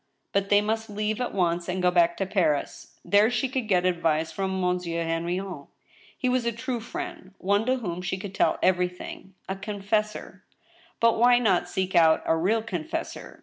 But 0.31 0.49
they 0.49 0.61
must 0.61 0.89
leave 0.89 1.21
at 1.21 1.31
once 1.31 1.69
and 1.69 1.79
go 1.79 1.91
back 1.91 2.17
to 2.17 2.25
Paris. 2.25 2.97
There 3.05 3.29
she 3.29 3.47
could 3.47 3.67
get 3.67 3.85
advice 3.85 4.31
from 4.31 4.59
Monsieur 4.59 5.03
Heniion. 5.05 5.67
He 6.17 6.27
was 6.27 6.43
a 6.43 6.51
true 6.51 6.79
friend, 6.79 7.35
one 7.37 7.67
to 7.67 7.75
whom 7.75 8.01
she 8.01 8.17
could 8.17 8.33
tell 8.33 8.57
every 8.63 8.89
thing— 8.89 9.35
a 9.47 9.55
confessor. 9.55 10.43
But 10.99 11.19
why 11.19 11.37
not 11.37 11.69
seek 11.69 11.93
out 11.93 12.23
a 12.25 12.35
real 12.35 12.63
confessor? 12.63 13.39